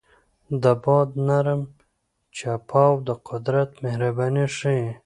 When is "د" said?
0.63-0.65, 3.07-3.09